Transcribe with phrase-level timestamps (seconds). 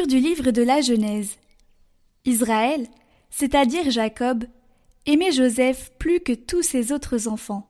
[0.00, 1.36] Du livre de la Genèse.
[2.24, 2.88] Israël,
[3.28, 4.46] c'est-à-dire Jacob,
[5.04, 7.68] aimait Joseph plus que tous ses autres enfants,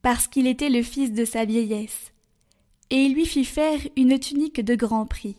[0.00, 2.12] parce qu'il était le fils de sa vieillesse,
[2.88, 5.36] et il lui fit faire une tunique de grand prix.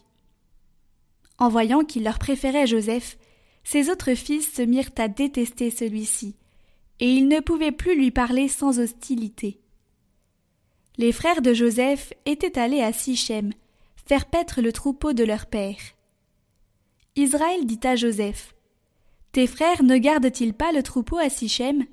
[1.39, 3.17] En voyant qu'il leur préférait Joseph,
[3.63, 6.35] ses autres fils se mirent à détester celui-ci,
[6.99, 9.59] et ils ne pouvaient plus lui parler sans hostilité.
[10.97, 13.51] Les frères de Joseph étaient allés à Sichem,
[14.05, 15.94] faire paître le troupeau de leur père.
[17.15, 18.55] Israël dit à Joseph
[19.31, 21.85] Tes frères ne gardent-ils pas le troupeau à Sichem?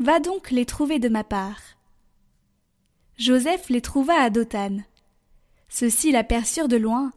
[0.00, 1.60] Va donc les trouver de ma part.
[3.16, 4.78] Joseph les trouva à Dothan.
[5.68, 7.12] Ceux-ci l'aperçurent de loin,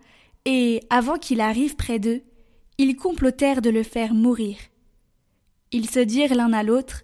[0.45, 2.21] et, avant qu'il arrive près d'eux,
[2.77, 4.57] ils complotèrent de le faire mourir.
[5.71, 7.03] Ils se dirent l'un à l'autre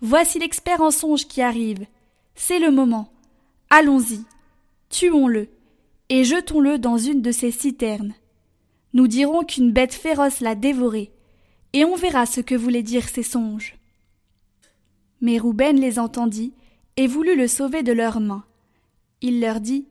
[0.00, 1.86] Voici l'expert en songe qui arrive.
[2.34, 3.12] C'est le moment.
[3.68, 4.24] Allons-y.
[4.88, 5.48] Tuons-le
[6.08, 8.14] et jetons-le dans une de ces citernes.
[8.92, 11.12] Nous dirons qu'une bête féroce l'a dévoré,
[11.72, 13.76] et on verra ce que voulaient dire ces songes.
[15.20, 16.52] Mais Rouben les entendit
[16.96, 18.44] et voulut le sauver de leurs mains.
[19.20, 19.86] Il leur dit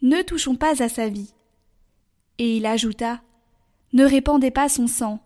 [0.00, 1.34] Ne touchons pas à sa vie.
[2.38, 3.20] Et il ajouta
[3.92, 5.20] Ne répandez pas son sang,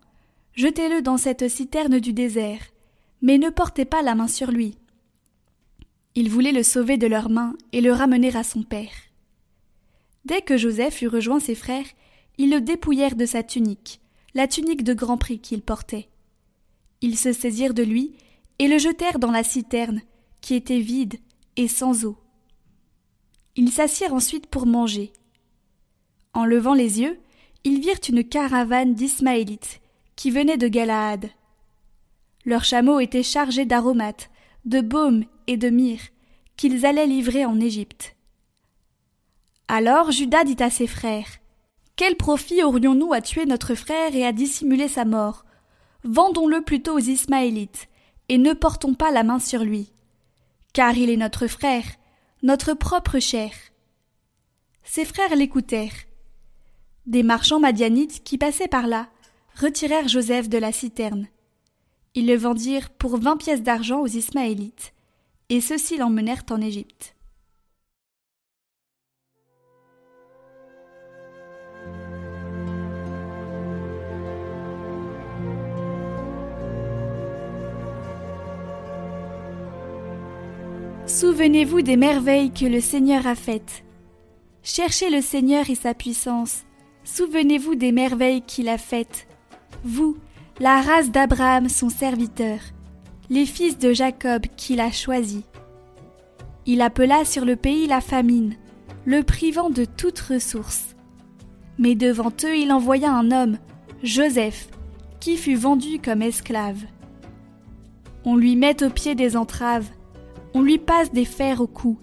[0.55, 2.63] jetez-le dans cette citerne du désert,
[3.23, 4.77] mais ne portez pas la main sur lui.
[6.15, 8.91] Il voulait le sauver de leurs mains et le ramener à son père.
[10.25, 11.87] Dès que Joseph eut rejoint ses frères,
[12.39, 14.01] ils le dépouillèrent de sa tunique,
[14.35, 16.09] la tunique de grand prix qu'il portait.
[17.01, 18.17] Ils se saisirent de lui
[18.59, 20.01] et le jetèrent dans la citerne,
[20.41, 21.17] qui était vide
[21.57, 22.17] et sans eau.
[23.57, 25.13] Ils s'assirent ensuite pour manger.
[26.35, 27.19] En levant les yeux,
[27.65, 29.81] ils virent une caravane d'Ismaélites
[30.15, 31.31] qui venaient de Galaad.
[32.45, 34.31] Leurs chameaux étaient chargés d'aromates,
[34.65, 36.11] de baumes et de myrrhe
[36.57, 38.17] qu'ils allaient livrer en Égypte.
[39.69, 41.39] Alors Judas dit à ses frères
[41.97, 45.47] Quel profit aurions-nous à tuer notre frère et à dissimuler sa mort?
[46.05, 47.89] Vendons-le plutôt aux Ismaélites,
[48.29, 49.91] et ne portons pas la main sur lui.
[50.75, 51.87] Car il est notre frère,
[52.43, 53.51] notre propre chair.
[54.85, 56.05] Ses frères l'écoutèrent.
[57.07, 59.09] Des marchands madianites qui passaient par là
[59.59, 61.29] retirèrent Joseph de la citerne.
[62.15, 64.93] Ils le vendirent pour vingt pièces d'argent aux Ismaélites,
[65.49, 67.16] et ceux-ci l'emmenèrent en Égypte.
[81.19, 83.85] Souvenez-vous des merveilles que le Seigneur a faites.
[84.63, 86.67] Cherchez le Seigneur et sa puissance.
[87.05, 89.27] Souvenez-vous des merveilles qu'il a faites.
[89.83, 90.19] Vous,
[90.61, 92.59] la race d'Abraham son serviteur,
[93.31, 95.45] les fils de Jacob qu'il a choisis.
[96.67, 98.55] Il appela sur le pays la famine,
[99.07, 100.97] le privant de toute ressource.
[101.79, 103.57] Mais devant eux il envoya un homme,
[104.03, 104.69] Joseph,
[105.19, 106.83] qui fut vendu comme esclave.
[108.27, 109.89] On lui met au pied des entraves,
[110.57, 111.99] on lui passe des fers au cou.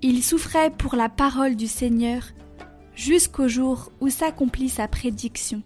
[0.00, 2.22] Il souffrait pour la parole du Seigneur
[2.94, 5.62] jusqu'au jour où s'accomplit sa prédiction.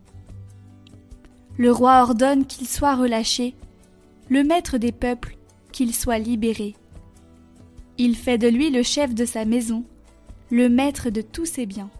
[1.56, 3.54] Le roi ordonne qu'il soit relâché,
[4.28, 5.36] le maître des peuples
[5.70, 6.74] qu'il soit libéré.
[7.96, 9.84] Il fait de lui le chef de sa maison,
[10.50, 11.90] le maître de tous ses biens.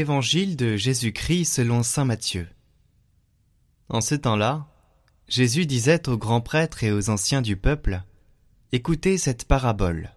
[0.00, 2.48] Évangile de Jésus-Christ selon Saint Matthieu.
[3.90, 4.66] En ce temps-là,
[5.28, 8.00] Jésus disait aux grands prêtres et aux anciens du peuple,
[8.72, 10.14] Écoutez cette parabole.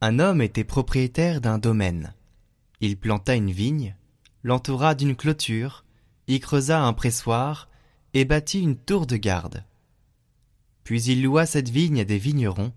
[0.00, 2.14] Un homme était propriétaire d'un domaine.
[2.80, 3.94] Il planta une vigne,
[4.42, 5.84] l'entoura d'une clôture,
[6.26, 7.68] y creusa un pressoir
[8.12, 9.62] et bâtit une tour de garde.
[10.82, 12.72] Puis il loua cette vigne à des vignerons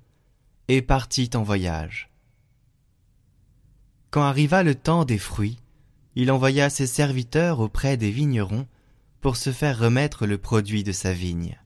[0.68, 2.12] et partit en voyage.
[4.12, 5.58] Quand arriva le temps des fruits,
[6.20, 8.66] il envoya ses serviteurs auprès des vignerons
[9.22, 11.60] pour se faire remettre le produit de sa vigne.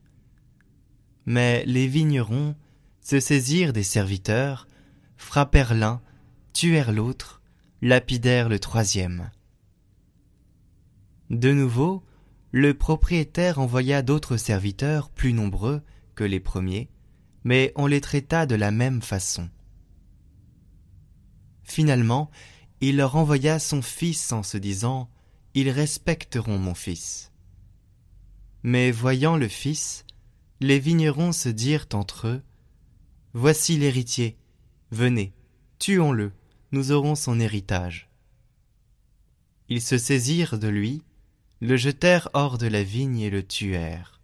[1.24, 2.54] Mais les vignerons
[3.00, 4.68] se saisirent des serviteurs,
[5.16, 6.02] frappèrent l'un,
[6.52, 7.40] tuèrent l'autre,
[7.80, 9.30] lapidèrent le troisième.
[11.30, 12.04] De nouveau,
[12.50, 15.80] le propriétaire envoya d'autres serviteurs plus nombreux
[16.14, 16.90] que les premiers,
[17.42, 19.48] mais on les traita de la même façon.
[21.62, 22.30] Finalement,
[22.82, 25.08] il leur envoya son fils en se disant
[25.54, 27.30] Ils respecteront mon fils.
[28.64, 30.04] Mais voyant le fils,
[30.60, 32.42] les vignerons se dirent entre eux
[33.34, 34.36] Voici l'héritier,
[34.90, 35.32] venez,
[35.78, 36.32] tuons-le,
[36.72, 38.10] nous aurons son héritage.
[39.68, 41.02] Ils se saisirent de lui,
[41.60, 44.20] le jetèrent hors de la vigne et le tuèrent.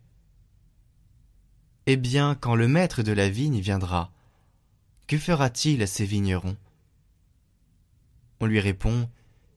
[1.87, 4.13] Eh bien, quand le maître de la vigne viendra,
[5.07, 6.57] que fera-t-il à ces vignerons?
[8.41, 9.09] On lui répond,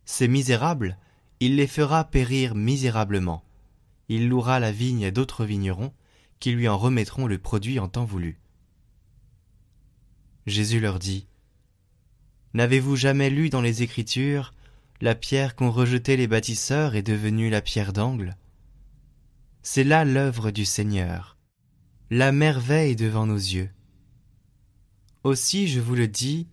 [0.06, 0.98] Ces misérables,
[1.40, 3.44] il les fera périr misérablement.
[4.10, 5.94] Il louera la vigne à d'autres vignerons,
[6.40, 8.40] qui lui en remettront le produit en temps voulu.
[10.48, 11.28] Jésus leur dit,
[12.54, 14.54] N'avez-vous jamais lu dans les Écritures
[15.02, 18.38] la pierre qu'ont rejetée les bâtisseurs est devenue la pierre d'angle
[19.64, 21.38] C'est là l'œuvre du Seigneur,
[22.12, 23.72] la merveille devant nos yeux.
[25.24, 26.48] Aussi, je vous le dis,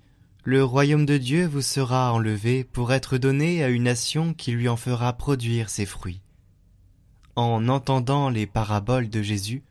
[0.48, 4.66] le royaume de Dieu vous sera enlevé pour être donné à une nation qui lui
[4.66, 6.22] en fera produire ses fruits.
[7.36, 9.62] En entendant les paraboles de Jésus,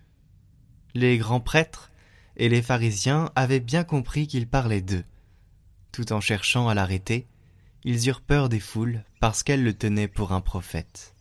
[0.94, 1.90] les grands prêtres
[2.36, 5.04] et les pharisiens avaient bien compris qu'il parlait d'eux.
[5.92, 7.26] Tout en cherchant à l'arrêter,
[7.84, 11.16] ils eurent peur des foules parce qu'elles le tenaient pour un prophète.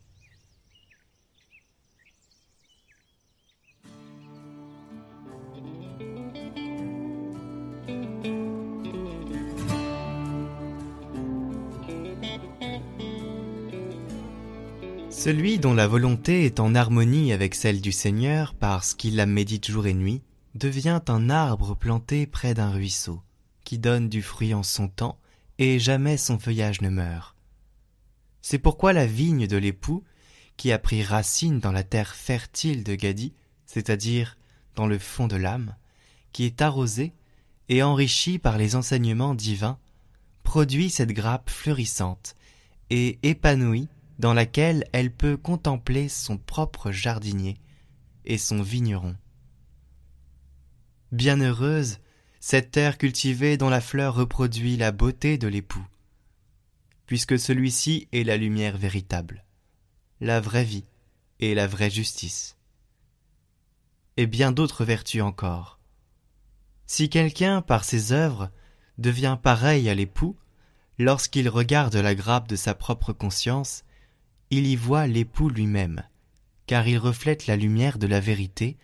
[15.26, 19.68] Celui dont la volonté est en harmonie avec celle du Seigneur parce qu'il la médite
[19.68, 20.22] jour et nuit,
[20.54, 23.20] devient un arbre planté près d'un ruisseau,
[23.64, 25.18] qui donne du fruit en son temps,
[25.58, 27.34] et jamais son feuillage ne meurt.
[28.40, 30.04] C'est pourquoi la vigne de l'époux,
[30.56, 33.32] qui a pris racine dans la terre fertile de Gadi,
[33.66, 34.38] c'est-à-dire
[34.76, 35.74] dans le fond de l'âme,
[36.30, 37.12] qui est arrosée
[37.68, 39.80] et enrichie par les enseignements divins,
[40.44, 42.36] produit cette grappe fleurissante
[42.90, 47.58] et épanouie dans laquelle elle peut contempler son propre jardinier
[48.24, 49.16] et son vigneron.
[51.12, 51.98] Bienheureuse
[52.40, 55.84] cette terre cultivée dont la fleur reproduit la beauté de l'époux,
[57.06, 59.44] puisque celui-ci est la lumière véritable,
[60.20, 60.84] la vraie vie
[61.40, 62.56] et la vraie justice.
[64.16, 65.80] Et bien d'autres vertus encore.
[66.86, 68.50] Si quelqu'un, par ses œuvres,
[68.96, 70.36] devient pareil à l'époux,
[70.98, 73.82] lorsqu'il regarde la grappe de sa propre conscience,
[74.50, 76.02] il y voit l'époux lui-même,
[76.66, 78.76] car il reflète la lumière de la vérité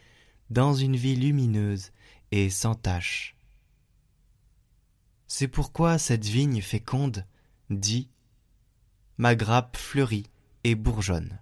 [0.51, 1.93] dans une vie lumineuse
[2.31, 3.37] et sans tache.
[5.27, 7.25] C'est pourquoi cette vigne féconde
[7.71, 8.09] dit
[9.19, 10.27] Ma grappe fleurit
[10.65, 11.39] et bourgeonne.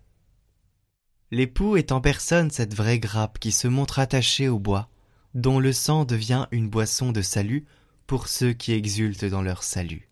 [1.30, 4.88] L'époux est en personne cette vraie grappe qui se montre attachée au bois,
[5.34, 7.64] dont le sang devient une boisson de salut
[8.06, 10.09] pour ceux qui exultent dans leur salut.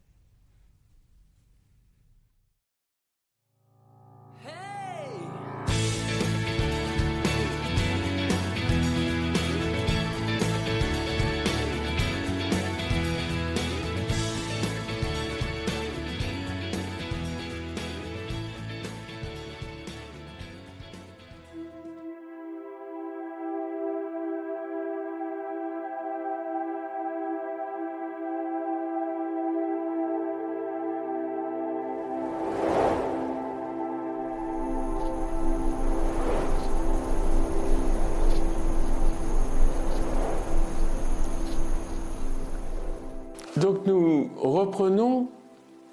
[44.38, 45.28] Reprenons,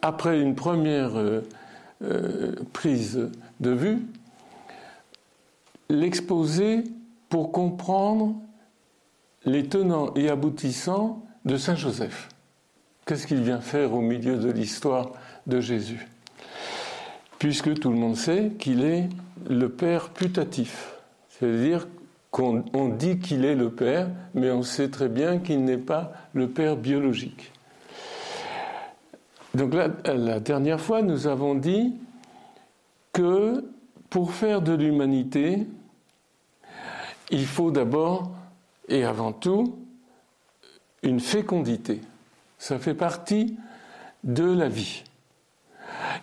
[0.02, 1.42] après une première euh,
[2.04, 4.06] euh, prise de vue,
[5.90, 6.84] l'exposé
[7.30, 8.36] pour comprendre
[9.46, 12.30] les tenants et aboutissants de Saint Joseph.
[13.06, 15.12] Qu'est-ce qu'il vient faire au milieu de l'histoire
[15.46, 16.08] de Jésus?
[17.38, 19.10] Puisque tout le monde sait qu'il est
[19.48, 20.94] le Père putatif,
[21.30, 21.88] c'est-à-dire
[22.32, 26.50] qu'on dit qu'il est le Père, mais on sait très bien qu'il n'est pas le
[26.50, 27.52] Père biologique.
[29.56, 31.94] Donc la dernière fois, nous avons dit
[33.14, 33.64] que
[34.10, 35.66] pour faire de l'humanité,
[37.32, 38.32] il faut d'abord
[38.90, 39.78] et avant tout
[41.04, 42.02] une fécondité.
[42.58, 43.58] Ça fait partie
[44.26, 45.04] de la vie.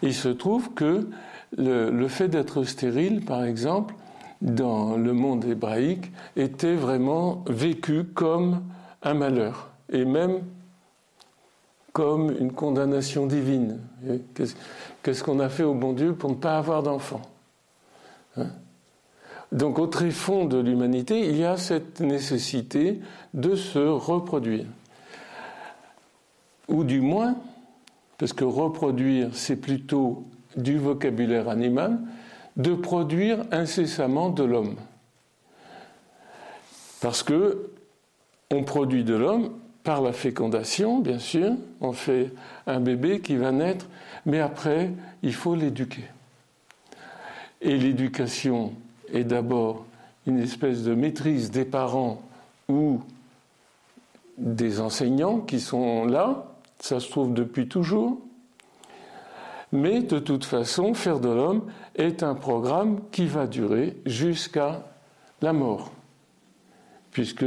[0.03, 1.09] Il se trouve que
[1.57, 3.95] le, le fait d'être stérile, par exemple,
[4.43, 8.63] dans le monde hébraïque, était vraiment vécu comme
[9.03, 10.41] un malheur, et même
[11.93, 13.79] comme une condamnation divine.
[15.03, 17.23] Qu'est-ce qu'on a fait au bon Dieu pour ne pas avoir d'enfants
[18.37, 18.47] hein?
[19.53, 23.01] Donc au tréfonds de l'humanité, il y a cette nécessité
[23.35, 24.65] de se reproduire.
[26.69, 27.37] Ou du moins,
[28.17, 30.25] parce que reproduire, c'est plutôt
[30.57, 31.99] du vocabulaire animal,
[32.57, 34.77] de produire incessamment de l'homme.
[37.03, 37.71] Parce que
[38.51, 39.51] on produit de l'homme
[39.85, 42.33] par la fécondation, bien sûr, on fait
[42.67, 43.87] un bébé qui va naître,
[44.27, 46.05] mais après, il faut l'éduquer.
[47.61, 48.73] Et l'éducation
[49.13, 49.85] est d'abord
[50.27, 52.23] une espèce de maîtrise des parents
[52.69, 53.01] ou
[54.39, 56.47] des enseignants qui sont là,
[56.79, 58.19] ça se trouve depuis toujours.
[59.73, 61.63] Mais de toute façon, Faire de l'homme
[61.97, 64.85] est un programme qui va durer jusqu'à
[65.41, 65.91] la mort,
[67.11, 67.45] puisque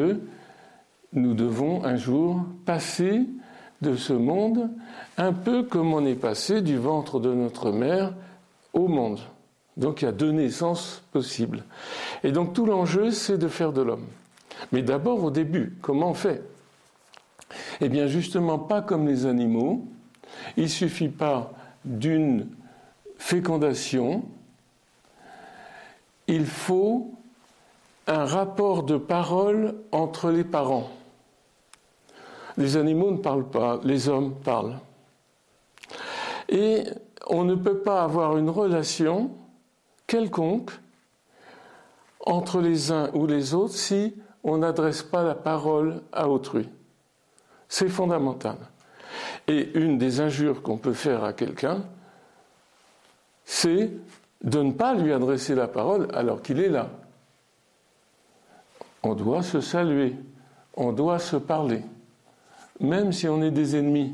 [1.15, 3.25] nous devons un jour passer
[3.81, 4.69] de ce monde
[5.17, 8.13] un peu comme on est passé du ventre de notre mère
[8.74, 9.19] au monde.
[9.77, 11.63] Donc il y a deux naissances possibles.
[12.24, 14.05] Et donc tout l'enjeu, c'est de faire de l'homme.
[14.72, 16.43] Mais d'abord au début, comment on fait?
[17.81, 19.86] Eh bien justement pas comme les animaux.
[20.57, 21.53] Il ne suffit pas
[21.86, 22.48] d'une
[23.17, 24.24] fécondation.
[26.27, 27.12] Il faut
[28.07, 30.89] un rapport de parole entre les parents.
[32.57, 34.77] Les animaux ne parlent pas, les hommes parlent.
[36.50, 36.83] Et
[37.27, 39.31] on ne peut pas avoir une relation
[40.07, 40.71] quelconque
[42.25, 46.69] entre les uns ou les autres si on n'adresse pas la parole à autrui.
[47.67, 48.57] C'est fondamental.
[49.47, 51.83] Et une des injures qu'on peut faire à quelqu'un,
[53.43, 53.91] c'est
[54.43, 56.89] de ne pas lui adresser la parole alors qu'il est là.
[59.03, 60.15] On doit se saluer,
[60.75, 61.81] on doit se parler,
[62.79, 64.13] même si on est des ennemis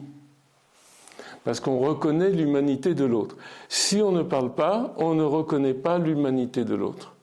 [1.44, 3.36] parce qu'on reconnaît l'humanité de l'autre.
[3.68, 7.16] Si on ne parle pas, on ne reconnaît pas l'humanité de l'autre.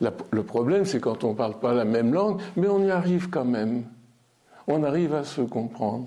[0.00, 3.30] Le problème, c'est quand on ne parle pas la même langue, mais on y arrive
[3.30, 3.84] quand même.
[4.66, 6.06] On arrive à se comprendre.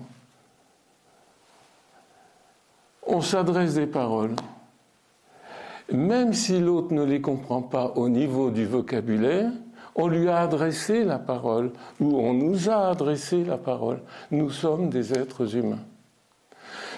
[3.06, 4.36] On s'adresse des paroles.
[5.90, 9.50] Même si l'autre ne les comprend pas au niveau du vocabulaire,
[9.98, 14.00] on lui a adressé la parole, ou on nous a adressé la parole.
[14.30, 15.82] Nous sommes des êtres humains.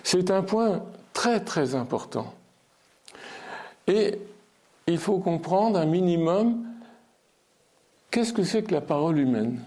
[0.04, 2.35] C'est un point très très important.
[3.87, 4.19] Et
[4.87, 6.62] il faut comprendre un minimum
[8.11, 9.61] qu'est-ce que c'est que la parole humaine,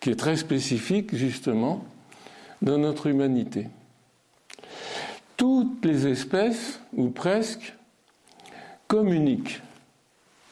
[0.00, 1.84] qui est très spécifique justement
[2.62, 3.66] dans notre humanité.
[5.36, 7.74] Toutes les espèces, ou presque,
[8.86, 9.60] communiquent.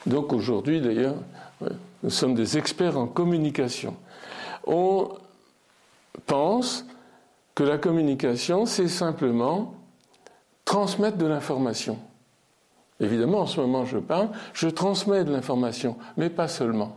[0.05, 1.17] Donc aujourd'hui d'ailleurs,
[2.07, 3.97] nous sommes des experts en communication.
[4.65, 5.09] On
[6.25, 6.87] pense
[7.57, 9.75] que la communication, c'est simplement
[10.65, 11.99] transmettre de l'information.
[13.01, 16.97] Évidemment, en ce moment, je parle, je transmets de l'information, mais pas seulement.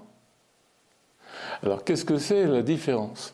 [1.63, 3.33] Alors, qu'est-ce que c'est la différence?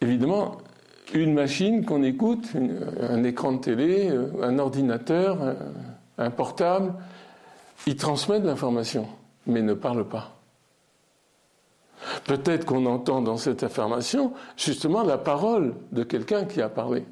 [0.00, 0.58] Évidemment,
[1.12, 2.52] une machine qu'on écoute,
[3.00, 5.56] un écran de télé, un ordinateur,
[6.18, 6.94] un portable,
[7.88, 9.08] il transmet de l'information,
[9.46, 10.36] mais ne parle pas.
[12.24, 17.04] Peut-être qu'on entend dans cette affirmation justement la parole de quelqu'un qui a parlé.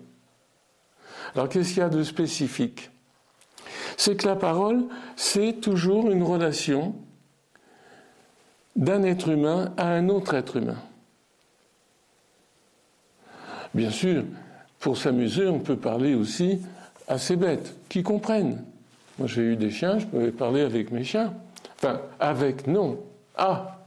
[1.34, 2.90] Alors qu'est-ce qu'il y a de spécifique?
[3.96, 4.84] C'est que la parole,
[5.16, 6.94] c'est toujours une relation
[8.76, 10.78] d'un être humain à un autre être humain.
[13.74, 14.24] Bien sûr,
[14.80, 16.60] pour s'amuser, on peut parler aussi
[17.08, 18.64] à ces bêtes qui comprennent.
[19.18, 21.32] Moi, j'ai eu des chiens, je pouvais parler avec mes chiens.
[21.82, 23.00] Enfin, avec, non.
[23.36, 23.78] Ah,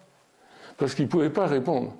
[0.77, 1.93] parce qu'il ne pouvait pas répondre.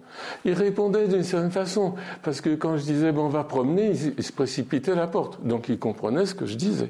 [0.43, 4.23] Il répondait d'une certaine façon, parce que quand je disais bon, on va promener, il,
[4.23, 5.45] se précipitait à la porte.
[5.45, 6.89] Donc il comprenait ce que je disais.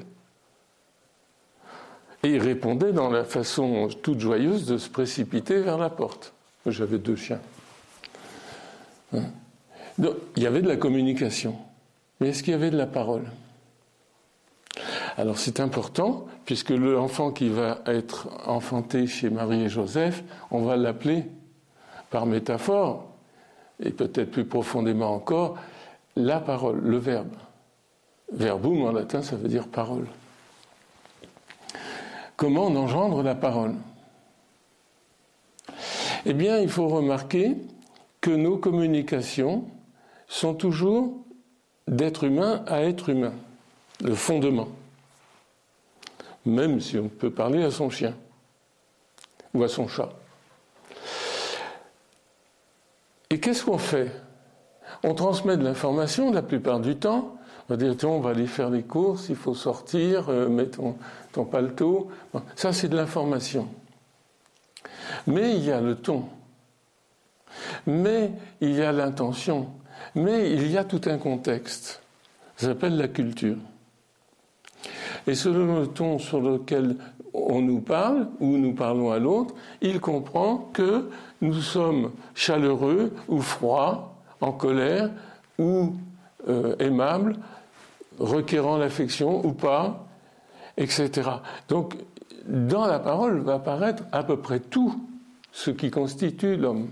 [2.22, 6.32] Et il répondait dans la façon toute joyeuse de se précipiter vers la porte.
[6.66, 7.40] J'avais deux chiens.
[9.14, 9.22] Hein?
[9.98, 11.56] Donc, il y avait de la communication.
[12.20, 13.26] Mais est-ce qu'il y avait de la parole?
[15.18, 20.76] Alors c'est important, puisque l'enfant qui va être enfanté chez Marie et Joseph, on va
[20.76, 21.24] l'appeler
[22.10, 23.06] par métaphore,
[23.82, 25.56] et peut-être plus profondément encore,
[26.16, 27.34] la parole, le verbe.
[28.32, 30.06] Verbum en latin, ça veut dire parole.
[32.36, 33.74] Comment on engendre la parole?
[36.26, 37.56] Eh bien, il faut remarquer
[38.20, 39.64] que nos communications
[40.28, 41.14] sont toujours
[41.86, 43.32] d'être humain à être humain,
[44.02, 44.68] le fondement.
[46.46, 48.14] Même si on peut parler à son chien
[49.52, 50.10] ou à son chat.
[53.30, 54.12] Et qu'est-ce qu'on fait?
[55.02, 57.36] On transmet de l'information la plupart du temps.
[57.68, 60.78] On va dire, on va aller faire les courses, il faut sortir, euh, mettre
[61.32, 62.08] ton, paletot.
[62.54, 63.68] ça, c'est de l'information.
[65.26, 66.26] Mais il y a le ton.
[67.86, 69.68] Mais il y a l'intention.
[70.14, 72.02] Mais il y a tout un contexte.
[72.56, 73.56] Ça s'appelle la culture.
[75.26, 76.96] Et selon le ton sur lequel
[77.32, 81.08] on nous parle ou nous parlons à l'autre, il comprend que
[81.40, 85.10] nous sommes chaleureux ou froids, en colère
[85.58, 85.94] ou
[86.48, 87.36] euh, aimables,
[88.18, 90.06] requérant l'affection ou pas.
[90.76, 91.30] etc.
[91.68, 91.96] Donc,
[92.46, 94.94] dans la parole va apparaître à peu près tout
[95.52, 96.88] ce qui constitue l'homme.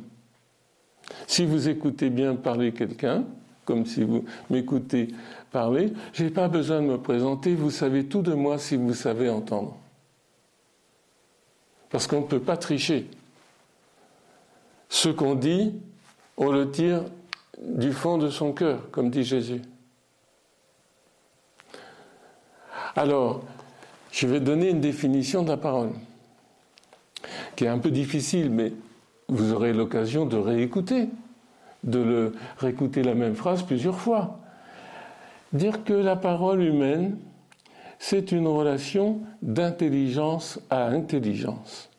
[1.27, 3.25] Si vous écoutez bien parler quelqu'un,
[3.65, 5.09] comme si vous m'écoutez
[5.51, 8.95] parler, je n'ai pas besoin de me présenter, vous savez tout de moi si vous
[8.95, 9.77] savez entendre.
[11.91, 13.07] Parce qu'on ne peut pas tricher.
[14.89, 15.75] Ce qu'on dit,
[16.37, 17.05] on le tire
[17.63, 19.63] du fond de son cœur, comme dit Jésus.
[22.97, 23.43] Alors,
[24.13, 25.91] je vais donner une définition de la parole,
[27.57, 28.73] qui est un peu difficile, mais
[29.29, 31.09] vous aurez l'occasion de réécouter,
[31.85, 34.41] de le réécouter la même phrase plusieurs fois.
[35.53, 37.19] Dire que la parole humaine,
[37.99, 41.91] c'est une relation d'intelligence à intelligence.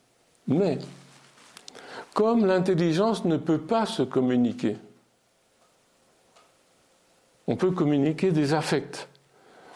[0.48, 0.78] Mais,
[2.14, 4.78] comme l'intelligence ne peut pas se communiquer,
[7.48, 9.08] on peut communiquer des affects.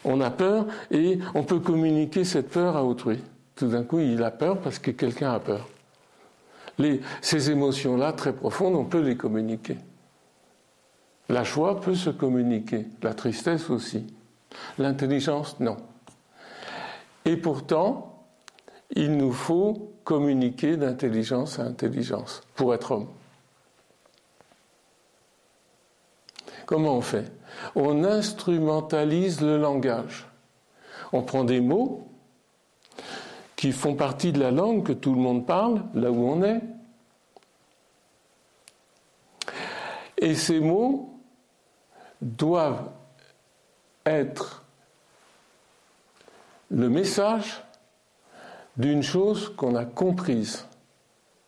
[0.03, 3.19] On a peur et on peut communiquer cette peur à autrui.
[3.55, 5.67] Tout d'un coup, il a peur parce que quelqu'un a peur.
[7.21, 9.77] ces émotions-là, très profondes, on peut les communiquer.
[11.29, 14.05] La joie peut se communiquer, la tristesse aussi.
[14.79, 15.77] L'intelligence, non.
[17.23, 18.25] Et pourtant,
[18.95, 23.07] il nous faut communiquer d'intelligence à intelligence pour être homme.
[26.65, 27.31] Comment on fait?
[27.75, 30.27] On instrumentalise le langage.
[31.11, 32.07] On prend des mots
[33.55, 36.61] qui font partie de la langue que tout le monde parle, là où on est.
[40.17, 41.18] Et ces mots
[42.21, 42.89] doivent
[44.05, 44.63] être
[46.69, 47.63] le message
[48.77, 50.65] d'une chose qu'on a comprise.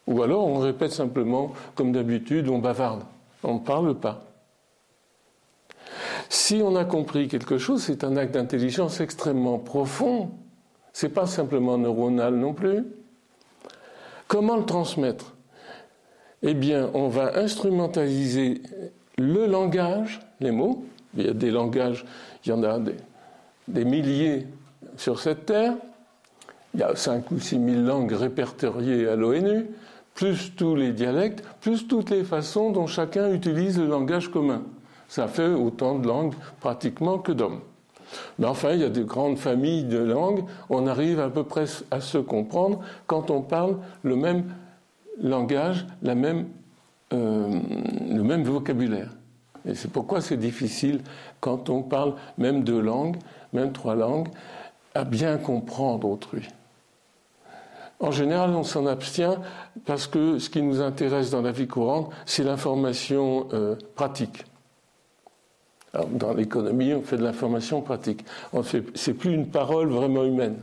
[0.07, 3.03] Ou alors on répète simplement, comme d'habitude, on bavarde,
[3.43, 4.23] on ne parle pas.
[6.29, 10.31] Si on a compris quelque chose, c'est un acte d'intelligence extrêmement profond.
[10.93, 12.85] C'est pas simplement neuronal non plus.
[14.27, 15.35] Comment le transmettre?
[16.41, 18.61] Eh bien, on va instrumentaliser
[19.17, 20.83] le langage, les mots.
[21.15, 22.05] Il y a des langages,
[22.45, 22.79] il y en a
[23.67, 24.47] des, milliers
[24.97, 25.73] sur cette terre.
[26.73, 29.67] Il y a 5 ou 6 000 langues répertoriées à l'ONU,
[30.13, 34.63] plus tous les dialectes, plus toutes les façons dont chacun utilise le langage commun.
[35.09, 37.59] Ça fait autant de langues pratiquement que d'hommes.
[38.39, 41.65] Mais enfin, il y a de grandes familles de langues, on arrive à peu près
[41.91, 44.45] à se comprendre quand on parle le même
[45.21, 46.47] langage, la même,
[47.13, 47.59] euh,
[48.09, 49.09] le même vocabulaire.
[49.65, 51.01] Et c'est pourquoi c'est difficile
[51.39, 53.17] quand on parle même deux langues,
[53.53, 54.27] même trois langues,
[54.95, 56.47] à bien comprendre autrui.
[57.99, 59.37] En général, on s'en abstient
[59.85, 64.43] parce que ce qui nous intéresse dans la vie courante, c'est l'information euh, pratique
[65.93, 68.23] dans l'économie, on fait de l'information pratique.
[68.95, 70.57] C'est plus une parole vraiment humaine.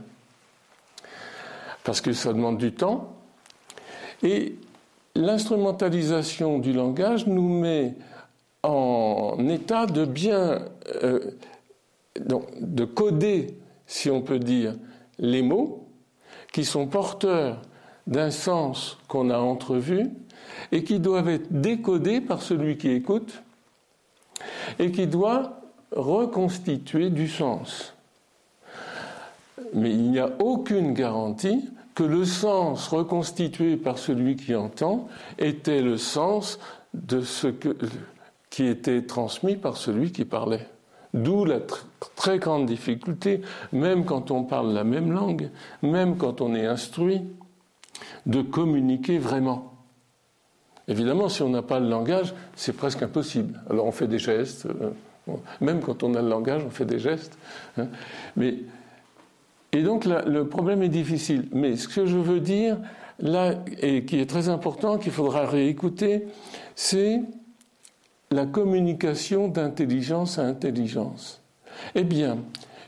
[1.83, 3.13] Parce que ça demande du temps.
[4.23, 4.55] Et
[5.15, 7.93] l'instrumentalisation du langage nous met
[8.63, 10.65] en état de bien,
[11.03, 11.19] euh,
[12.19, 14.75] de coder, si on peut dire,
[15.17, 15.87] les mots
[16.51, 17.61] qui sont porteurs
[18.07, 20.09] d'un sens qu'on a entrevu
[20.71, 23.43] et qui doivent être décodés par celui qui écoute
[24.79, 27.93] et qui doit reconstituer du sens.
[29.73, 35.81] Mais il n'y a aucune garantie que le sens reconstitué par celui qui entend était
[35.81, 36.59] le sens
[36.93, 37.47] de ce
[38.59, 40.67] qui était transmis par celui qui parlait.
[41.13, 41.59] D'où la
[42.17, 43.39] très grande difficulté,
[43.71, 45.49] même quand on parle la même langue,
[45.81, 47.21] même quand on est instruit,
[48.25, 49.75] de communiquer vraiment.
[50.89, 53.61] Évidemment, si on n'a pas le langage, c'est presque impossible.
[53.69, 56.99] Alors on fait des gestes, euh, même quand on a le langage, on fait des
[56.99, 57.37] gestes.
[57.77, 57.87] Hein.
[58.35, 58.55] Mais,
[59.71, 61.47] et donc le problème est difficile.
[61.53, 62.75] Mais ce que je veux dire,
[63.19, 66.27] là, et qui est très important, qu'il faudra réécouter,
[66.75, 67.21] c'est
[68.31, 71.41] la communication d'intelligence à intelligence.
[71.95, 72.39] Eh bien,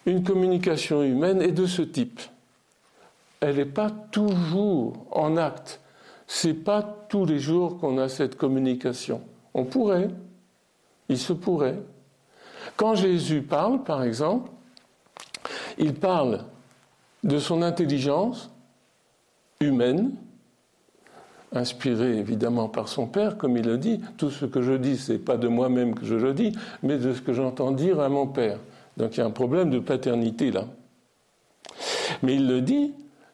[0.05, 2.19] une communication humaine est de ce type.
[3.39, 5.81] Elle n'est pas toujours en acte
[6.33, 9.21] c'est pas tous les jours qu'on a cette communication.
[9.53, 10.09] On pourrait,
[11.09, 11.77] il se pourrait.
[12.77, 14.49] Quand Jésus parle, par exemple,
[15.77, 16.45] il parle
[17.25, 18.49] de son intelligence
[19.59, 20.13] humaine,
[21.53, 23.99] inspirée évidemment par son Père, comme il le dit.
[24.17, 27.13] Tout ce que je dis, c'est pas de moi-même que je le dis, mais de
[27.13, 28.57] ce que j'entends dire à mon Père.
[28.97, 30.65] Donc il y a un problème de paternité là.
[32.23, 32.93] Mais il le dit,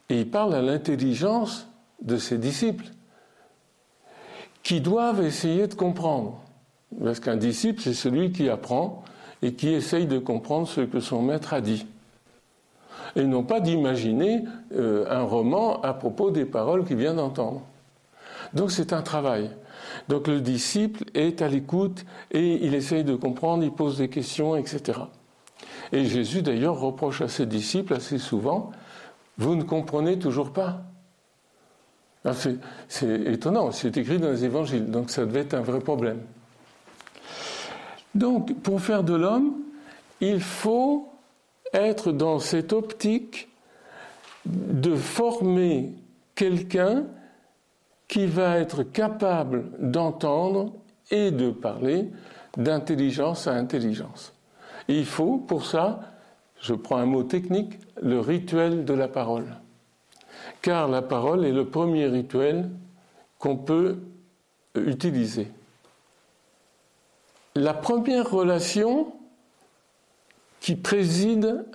[0.10, 1.68] et il parle à l'intelligence
[2.02, 2.86] de ses disciples,
[4.64, 6.42] qui doivent essayer de comprendre.
[7.04, 9.04] Parce qu'un disciple, c'est celui qui apprend
[9.42, 11.86] et qui essaye de comprendre ce que son maître a dit.
[13.16, 14.44] et non pas d'imaginer
[14.76, 17.62] euh, un roman à propos des paroles qu'il vient d'entendre.
[18.54, 19.50] Donc c'est un travail.
[20.08, 24.56] Donc le disciple est à l'écoute et il essaye de comprendre, il pose des questions,
[24.56, 25.00] etc.
[25.92, 28.72] Et Jésus d'ailleurs reproche à ses disciples assez souvent,
[29.38, 30.82] vous ne comprenez toujours pas.
[32.26, 32.32] Ah,
[32.90, 36.22] c'est étonnant, c'est écrit dans les évangiles, donc ça devait être un vrai problème.
[38.16, 39.54] Donc pour faire de l'homme,
[40.20, 41.08] il faut
[41.74, 43.48] être dans cette optique
[44.46, 45.94] de former
[46.36, 47.06] quelqu'un
[48.08, 50.74] qui va être capable d'entendre
[51.12, 52.10] et de parler
[52.58, 54.34] d'intelligence à intelligence.
[54.88, 56.00] il faut pour ça,
[56.62, 59.46] je prends un mot technique, le rituel de la parole.
[60.62, 62.70] Car la parole est le premier rituel
[63.38, 64.00] qu'on peut
[64.76, 65.52] utiliser.
[67.56, 69.14] La première relation
[70.60, 71.66] qui préside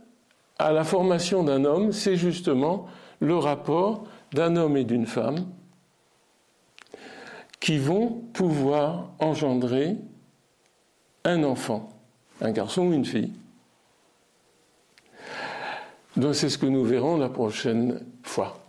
[0.58, 2.86] à la formation d'un homme, c'est justement
[3.20, 5.46] le rapport d'un homme et d'une femme
[7.62, 9.96] qui vont pouvoir engendrer
[11.24, 11.90] un enfant,
[12.40, 13.32] un garçon ou une fille.
[16.16, 18.61] Donc c'est ce que nous verrons la prochaine fois.